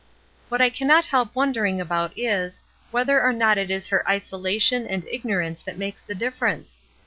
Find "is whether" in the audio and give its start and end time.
2.17-3.21